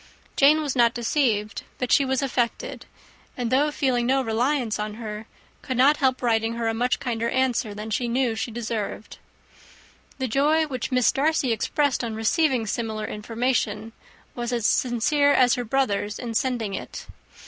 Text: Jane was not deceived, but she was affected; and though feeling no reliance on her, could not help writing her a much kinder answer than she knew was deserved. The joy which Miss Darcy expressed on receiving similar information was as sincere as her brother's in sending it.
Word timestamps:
Jane 0.35 0.63
was 0.63 0.75
not 0.75 0.95
deceived, 0.95 1.61
but 1.77 1.91
she 1.91 2.05
was 2.05 2.23
affected; 2.23 2.87
and 3.37 3.51
though 3.51 3.69
feeling 3.69 4.07
no 4.07 4.23
reliance 4.23 4.79
on 4.79 4.95
her, 4.95 5.27
could 5.61 5.77
not 5.77 5.97
help 5.97 6.23
writing 6.23 6.55
her 6.55 6.67
a 6.67 6.73
much 6.73 6.99
kinder 6.99 7.29
answer 7.29 7.75
than 7.75 7.91
she 7.91 8.07
knew 8.07 8.31
was 8.31 8.43
deserved. 8.45 9.19
The 10.17 10.27
joy 10.27 10.65
which 10.65 10.91
Miss 10.91 11.11
Darcy 11.11 11.51
expressed 11.51 12.03
on 12.03 12.15
receiving 12.15 12.65
similar 12.65 13.05
information 13.05 13.91
was 14.33 14.51
as 14.51 14.65
sincere 14.65 15.33
as 15.33 15.53
her 15.53 15.63
brother's 15.63 16.17
in 16.17 16.33
sending 16.33 16.73
it. 16.73 17.05